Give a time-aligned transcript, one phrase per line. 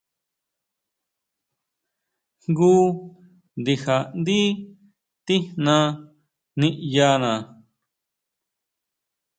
[2.43, 2.71] Jngu
[3.59, 4.39] ndija ndí
[5.25, 5.75] tijna
[6.59, 7.31] niʼyana.